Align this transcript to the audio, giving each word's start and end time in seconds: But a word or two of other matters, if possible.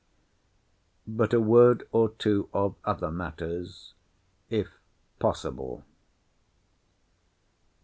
But 1.05 1.31
a 1.31 1.39
word 1.39 1.87
or 1.91 2.09
two 2.09 2.49
of 2.53 2.73
other 2.83 3.11
matters, 3.11 3.93
if 4.49 4.79
possible. 5.19 5.83